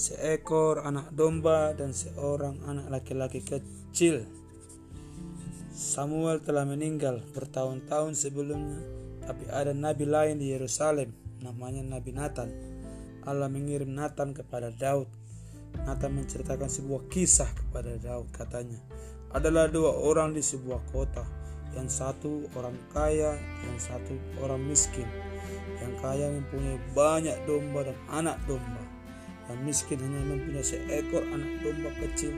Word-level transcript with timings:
seekor 0.00 0.80
anak 0.80 1.12
domba 1.12 1.76
dan 1.76 1.92
seorang 1.92 2.56
anak 2.64 2.88
laki-laki 2.88 3.44
kecil. 3.44 4.24
Samuel 5.76 6.40
telah 6.40 6.64
meninggal 6.64 7.20
bertahun-tahun 7.36 8.16
sebelumnya, 8.16 8.80
tapi 9.28 9.44
ada 9.52 9.76
nabi 9.76 10.08
lain 10.08 10.40
di 10.40 10.56
Yerusalem, 10.56 11.12
namanya 11.44 11.84
Nabi 11.84 12.16
Nathan. 12.16 12.48
Allah 13.28 13.52
mengirim 13.52 13.92
Nathan 13.92 14.32
kepada 14.32 14.72
Daud. 14.72 15.04
Nathan 15.84 16.16
menceritakan 16.16 16.72
sebuah 16.72 17.04
kisah 17.12 17.52
kepada 17.52 18.00
Daud, 18.00 18.32
katanya, 18.32 18.80
adalah 19.36 19.68
dua 19.68 19.92
orang 20.00 20.32
di 20.32 20.40
sebuah 20.40 20.80
kota, 20.96 21.28
yang 21.76 21.92
satu 21.92 22.48
orang 22.56 22.74
kaya, 22.96 23.36
yang 23.68 23.76
satu 23.76 24.16
orang 24.40 24.64
miskin. 24.64 25.06
Yang 25.76 25.92
kaya 26.00 26.26
mempunyai 26.32 26.80
banyak 26.96 27.36
domba 27.44 27.84
dan 27.84 27.96
anak 28.08 28.40
domba 28.48 28.89
miskin 29.58 29.98
hanya 30.02 30.22
mempunyai 30.22 30.62
seekor 30.62 31.24
anak 31.30 31.62
domba 31.64 31.90
kecil. 31.98 32.34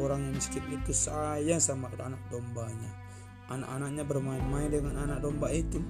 Orang 0.00 0.30
yang 0.30 0.34
miskin 0.38 0.64
itu 0.70 0.94
sayang 0.94 1.60
sama 1.60 1.90
anak 1.98 2.20
dombanya. 2.32 2.90
Anak-anaknya 3.50 4.04
bermain-main 4.06 4.70
dengan 4.70 4.94
anak 5.04 5.26
domba 5.26 5.50
itu. 5.50 5.82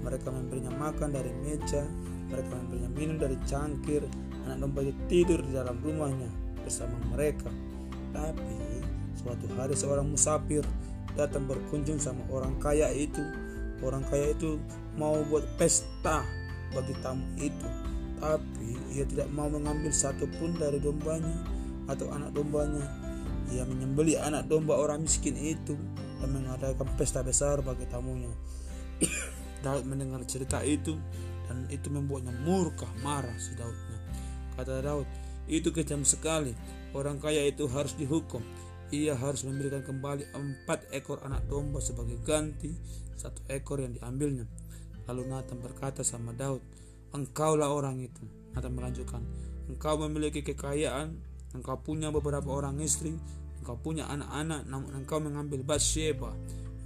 Mereka 0.00 0.32
memberinya 0.32 0.72
makan 0.72 1.12
dari 1.12 1.28
meja, 1.44 1.84
mereka 2.32 2.56
memberinya 2.56 2.90
minum 2.94 3.16
dari 3.20 3.36
cangkir. 3.44 4.02
Anak 4.48 4.64
domba 4.64 4.80
itu 4.86 4.96
tidur 5.10 5.40
di 5.44 5.52
dalam 5.52 5.76
rumahnya 5.82 6.30
bersama 6.62 6.96
mereka. 7.12 7.50
Tapi 8.14 8.56
suatu 9.18 9.46
hari 9.58 9.74
seorang 9.76 10.08
musafir 10.08 10.64
datang 11.18 11.44
berkunjung 11.44 12.00
sama 12.00 12.24
orang 12.32 12.56
kaya 12.62 12.88
itu. 12.94 13.20
Orang 13.84 14.06
kaya 14.08 14.32
itu 14.32 14.56
mau 14.96 15.20
buat 15.28 15.44
pesta 15.60 16.24
bagi 16.70 16.94
tamu 17.02 17.26
itu 17.36 17.90
tapi 18.20 18.76
ia 18.92 19.08
tidak 19.08 19.32
mau 19.32 19.48
mengambil 19.48 19.90
satu 19.90 20.28
pun 20.36 20.52
dari 20.60 20.78
dombanya 20.78 21.34
atau 21.88 22.12
anak 22.12 22.36
dombanya. 22.36 22.84
Ia 23.50 23.66
menyembeli 23.66 24.14
anak 24.14 24.46
domba 24.46 24.78
orang 24.78 25.02
miskin 25.02 25.34
itu 25.34 25.74
dan 26.22 26.30
mengadakan 26.30 26.86
pesta 26.94 27.24
besar 27.24 27.64
bagi 27.64 27.88
tamunya. 27.88 28.30
Daud 29.64 29.88
mendengar 29.88 30.22
cerita 30.28 30.62
itu 30.62 30.94
dan 31.50 31.66
itu 31.66 31.90
membuatnya 31.90 32.30
murka, 32.46 32.86
marah 33.02 33.34
si 33.40 33.58
Daudnya. 33.58 33.98
Kata 34.54 34.84
Daud, 34.84 35.08
itu 35.50 35.74
kejam 35.74 36.06
sekali. 36.06 36.54
Orang 36.94 37.18
kaya 37.18 37.42
itu 37.48 37.66
harus 37.66 37.98
dihukum. 37.98 38.44
Ia 38.94 39.18
harus 39.18 39.42
memberikan 39.42 39.82
kembali 39.82 40.34
empat 40.34 40.90
ekor 40.94 41.22
anak 41.22 41.46
domba 41.46 41.78
sebagai 41.78 42.18
ganti 42.22 42.74
satu 43.18 43.42
ekor 43.50 43.82
yang 43.82 43.94
diambilnya. 43.94 44.46
Lalu 45.10 45.26
Nathan 45.26 45.58
berkata 45.58 46.06
sama 46.06 46.30
Daud, 46.34 46.62
Engkaulah 47.10 47.70
orang 47.70 47.98
itu. 47.98 48.22
Nathan 48.54 48.74
melanjutkan, 48.74 49.22
engkau 49.70 49.94
memiliki 50.02 50.42
kekayaan, 50.42 51.14
engkau 51.54 51.78
punya 51.78 52.10
beberapa 52.10 52.50
orang 52.50 52.82
istri, 52.82 53.14
engkau 53.62 53.78
punya 53.78 54.10
anak-anak, 54.10 54.66
namun 54.66 54.90
engkau 54.94 55.22
mengambil 55.22 55.62
Bathsheba, 55.62 56.34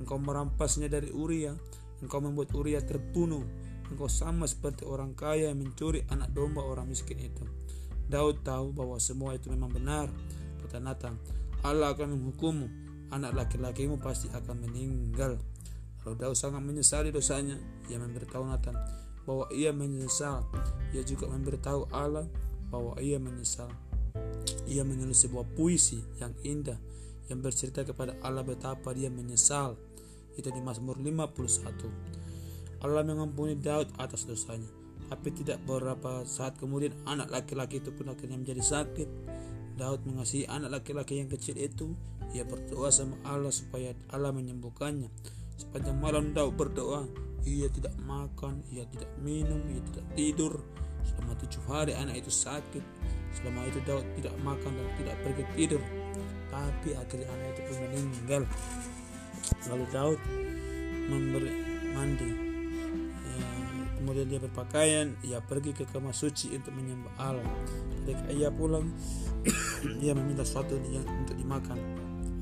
engkau 0.01 0.21
merampasnya 0.21 0.93
dari 0.93 1.09
Uria, 1.09 1.57
engkau 2.05 2.21
membuat 2.21 2.53
Uria 2.53 2.85
terbunuh, 2.85 3.45
engkau 3.89 4.09
sama 4.13 4.45
seperti 4.45 4.85
orang 4.85 5.17
kaya 5.17 5.53
yang 5.53 5.61
mencuri 5.61 6.05
anak 6.13 6.33
domba 6.37 6.61
orang 6.61 6.89
miskin 6.89 7.21
itu. 7.21 7.45
Daud 8.05 8.45
tahu 8.45 8.77
bahwa 8.77 9.01
semua 9.01 9.33
itu 9.33 9.49
memang 9.49 9.73
benar, 9.73 10.13
kata 10.61 10.81
Nathan. 10.81 11.17
Allah 11.65 11.97
akan 11.97 12.13
menghukummu, 12.13 12.69
anak 13.09 13.33
laki-lakimu 13.33 13.97
pasti 13.97 14.29
akan 14.29 14.69
meninggal. 14.69 15.41
Lalu 16.05 16.17
Daud 16.21 16.37
sangat 16.37 16.61
menyesali 16.61 17.09
dosanya, 17.09 17.57
ia 17.89 17.97
memberitahu 17.97 18.45
Nathan, 18.45 18.77
bahwa 19.25 19.49
ia 19.53 19.73
menyesal. 19.73 20.45
Ia 20.93 21.03
juga 21.05 21.29
memberitahu 21.29 21.91
Allah 21.93 22.29
bahwa 22.69 22.97
ia 23.01 23.21
menyesal. 23.21 23.69
Ia 24.69 24.85
menulis 24.85 25.25
sebuah 25.25 25.45
puisi 25.57 26.01
yang 26.21 26.33
indah 26.45 26.79
yang 27.29 27.41
bercerita 27.41 27.85
kepada 27.85 28.17
Allah 28.21 28.45
betapa 28.45 28.93
dia 28.93 29.09
menyesal. 29.09 29.77
Itu 30.37 30.51
di 30.53 30.61
Mazmur 30.61 31.01
51. 31.01 32.85
Allah 32.85 33.01
mengampuni 33.01 33.57
Daud 33.57 33.89
atas 33.97 34.29
dosanya. 34.29 34.69
Tapi 35.09 35.33
tidak 35.33 35.61
beberapa 35.65 36.25
saat 36.25 36.57
kemudian 36.61 36.93
anak 37.09 37.33
laki-laki 37.33 37.81
itu 37.81 37.93
pun 37.93 38.13
akhirnya 38.13 38.37
menjadi 38.37 38.61
sakit. 38.61 39.09
Daud 39.75 40.07
mengasihi 40.07 40.45
anak 40.49 40.83
laki-laki 40.83 41.21
yang 41.21 41.33
kecil 41.33 41.57
itu. 41.57 41.97
Ia 42.35 42.45
berdoa 42.45 42.91
sama 42.91 43.17
Allah 43.25 43.53
supaya 43.55 43.95
Allah 44.11 44.35
menyembuhkannya. 44.35 45.09
Sepanjang 45.55 45.97
malam 46.03 46.35
Daud 46.35 46.59
berdoa, 46.59 47.07
ia 47.45 47.69
tidak 47.69 47.93
makan, 48.01 48.65
ia 48.73 48.89
tidak 48.89 49.09
minum, 49.21 49.61
ia 49.69 49.81
tidak 49.93 50.07
tidur. 50.17 50.55
Selama 51.05 51.37
tujuh 51.37 51.63
hari 51.69 51.93
anak 51.93 52.25
itu 52.25 52.33
sakit. 52.33 52.85
Selama 53.37 53.69
itu 53.69 53.81
Daud 53.85 54.07
tidak 54.17 54.35
makan 54.41 54.73
dan 54.73 54.89
tidak 54.97 55.17
pergi 55.21 55.45
tidur. 55.53 55.83
Tapi 56.49 56.97
akhirnya 56.97 57.29
anak 57.29 57.47
itu 57.53 57.61
pun 57.69 57.77
meninggal. 57.85 58.43
Lalu 59.69 59.85
Daud 59.93 60.21
memberi 61.13 61.53
mandi. 61.93 62.31
Ya, 63.29 63.49
kemudian 64.01 64.27
dia 64.33 64.41
berpakaian, 64.41 65.07
ia 65.21 65.39
pergi 65.45 65.77
ke 65.77 65.85
kamar 65.93 66.17
suci 66.17 66.57
untuk 66.57 66.73
menyembah 66.73 67.13
Allah. 67.21 67.53
Ketika 68.01 68.33
ia 68.33 68.49
pulang, 68.49 68.89
ia 70.05 70.17
meminta 70.17 70.49
sesuatu 70.49 70.81
untuk 70.81 71.37
dimakan. 71.37 71.77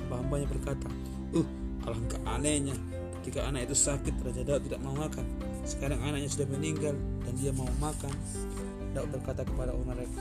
Hamba-hambanya 0.06 0.46
berkata, 0.46 0.88
Uh, 1.32 1.48
alangkah 1.88 2.20
anehnya 2.28 2.76
Ketika 3.22 3.46
anak 3.46 3.70
itu 3.70 3.78
sakit, 3.78 4.18
Raja 4.18 4.42
Daud 4.42 4.66
tidak 4.66 4.82
mau 4.82 4.98
makan. 4.98 5.22
Sekarang 5.62 6.02
anaknya 6.02 6.26
sudah 6.26 6.50
meninggal 6.50 6.98
dan 7.22 7.32
dia 7.38 7.54
mau 7.54 7.70
makan. 7.78 8.10
Daud 8.98 9.14
berkata 9.14 9.46
kepada 9.46 9.70
mereka, 9.78 10.18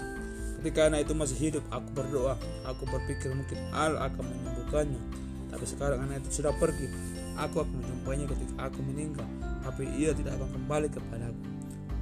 ketika 0.62 0.86
anak 0.86 1.10
itu 1.10 1.14
masih 1.18 1.38
hidup, 1.42 1.66
aku 1.74 1.90
berdoa, 1.98 2.38
aku 2.62 2.86
berpikir 2.86 3.34
mungkin 3.34 3.58
Allah 3.74 4.06
akan 4.06 4.22
menyembuhkannya. 4.22 5.02
Tapi 5.50 5.66
sekarang 5.66 5.98
anak 6.06 6.22
itu 6.22 6.46
sudah 6.46 6.54
pergi, 6.62 6.94
aku 7.42 7.66
akan 7.66 7.74
menjumpainya 7.74 8.30
ketika 8.30 8.70
aku 8.70 8.80
meninggal, 8.86 9.26
tapi 9.66 9.90
ia 9.98 10.14
tidak 10.14 10.38
akan 10.38 10.62
kembali 10.62 10.88
kepadaku. 10.94 11.42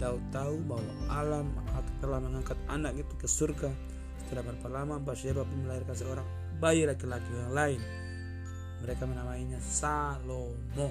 Daud 0.04 0.24
tahu 0.36 0.56
bahwa 0.68 0.92
Allah 1.08 1.48
telah 2.04 2.20
mengangkat 2.20 2.60
anak 2.68 3.00
itu 3.00 3.14
ke 3.16 3.28
surga. 3.28 3.72
Setelah 4.28 4.52
berapa 4.52 4.68
lama, 4.68 5.00
Bathsheba 5.00 5.48
pun 5.48 5.64
melahirkan 5.64 5.96
seorang 5.96 6.28
bayi 6.60 6.84
laki-laki 6.84 7.32
yang 7.32 7.56
lain. 7.56 7.80
Mereka 8.84 9.04
menamainya 9.06 9.60
Salomo. 9.60 10.90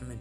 Amin. 0.00 0.20